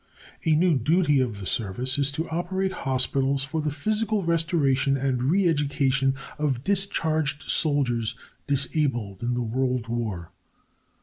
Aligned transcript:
A 0.45 0.55
new 0.55 0.79
duty 0.79 1.19
of 1.19 1.39
the 1.39 1.45
Service 1.45 1.99
is 1.99 2.11
to 2.13 2.27
operate 2.29 2.73
hospitals 2.73 3.43
for 3.43 3.61
the 3.61 3.69
physical 3.69 4.23
restoration 4.23 4.97
and 4.97 5.25
re 5.29 5.47
education 5.47 6.15
of 6.39 6.63
discharged 6.63 7.43
soldiers 7.43 8.15
disabled 8.47 9.21
in 9.21 9.35
the 9.35 9.43
World 9.43 9.87
War. 9.89 10.31